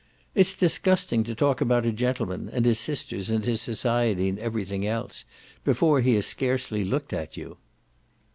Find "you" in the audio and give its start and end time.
7.37-7.57